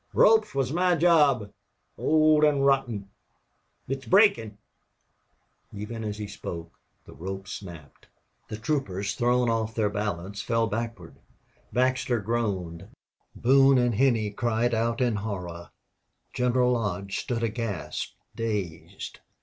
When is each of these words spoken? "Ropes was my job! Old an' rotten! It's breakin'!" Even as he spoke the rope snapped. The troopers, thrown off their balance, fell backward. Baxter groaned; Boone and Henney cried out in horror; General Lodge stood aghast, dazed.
"Ropes 0.15 0.55
was 0.55 0.73
my 0.73 0.95
job! 0.95 1.53
Old 1.95 2.43
an' 2.43 2.61
rotten! 2.61 3.11
It's 3.87 4.07
breakin'!" 4.07 4.57
Even 5.71 6.03
as 6.03 6.17
he 6.17 6.25
spoke 6.25 6.73
the 7.05 7.13
rope 7.13 7.47
snapped. 7.47 8.07
The 8.47 8.57
troopers, 8.57 9.13
thrown 9.13 9.47
off 9.47 9.75
their 9.75 9.91
balance, 9.91 10.41
fell 10.41 10.65
backward. 10.65 11.17
Baxter 11.71 12.19
groaned; 12.19 12.87
Boone 13.35 13.77
and 13.77 13.93
Henney 13.93 14.31
cried 14.31 14.73
out 14.73 15.01
in 15.01 15.17
horror; 15.17 15.69
General 16.33 16.71
Lodge 16.71 17.19
stood 17.19 17.43
aghast, 17.43 18.15
dazed. 18.35 19.19